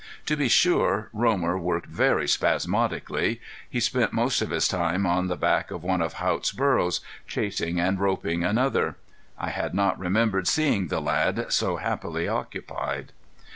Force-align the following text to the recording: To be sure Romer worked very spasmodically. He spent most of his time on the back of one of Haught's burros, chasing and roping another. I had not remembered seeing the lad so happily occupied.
To 0.25 0.35
be 0.35 0.49
sure 0.49 1.09
Romer 1.13 1.59
worked 1.59 1.85
very 1.85 2.27
spasmodically. 2.27 3.39
He 3.69 3.79
spent 3.79 4.11
most 4.13 4.41
of 4.41 4.49
his 4.49 4.67
time 4.67 5.05
on 5.05 5.27
the 5.27 5.35
back 5.37 5.69
of 5.69 5.83
one 5.83 6.01
of 6.01 6.13
Haught's 6.13 6.51
burros, 6.51 7.01
chasing 7.27 7.79
and 7.79 7.99
roping 7.99 8.43
another. 8.43 8.95
I 9.37 9.49
had 9.51 9.75
not 9.75 9.99
remembered 9.99 10.47
seeing 10.47 10.87
the 10.87 11.01
lad 11.01 11.53
so 11.53 11.75
happily 11.75 12.27
occupied. 12.27 13.11